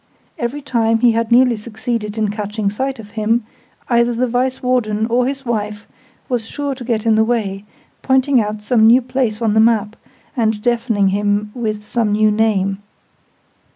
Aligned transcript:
Every 0.39 0.63
time 0.63 1.01
he 1.01 1.11
had 1.11 1.31
nearly 1.31 1.55
succeeded 1.55 2.17
in 2.17 2.31
catching 2.31 2.71
sight 2.71 2.97
of 2.97 3.11
him, 3.11 3.45
either 3.87 4.15
the 4.15 4.25
Vice 4.25 4.63
Warden 4.63 5.05
or 5.05 5.27
his 5.27 5.45
wife 5.45 5.85
was 6.27 6.47
sure 6.47 6.73
to 6.73 6.83
get 6.83 7.05
in 7.05 7.13
the 7.13 7.23
way, 7.23 7.65
pointing 8.01 8.41
out 8.41 8.63
some 8.63 8.87
new 8.87 9.03
place 9.03 9.43
on 9.43 9.53
the 9.53 9.59
map, 9.59 9.95
and 10.35 10.59
deafening 10.59 11.09
him 11.09 11.51
with 11.53 11.83
some 11.85 12.13
new 12.13 12.31
name. 12.31 12.79